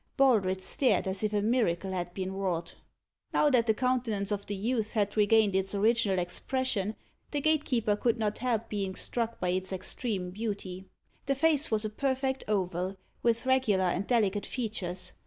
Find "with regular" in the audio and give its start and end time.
13.21-13.83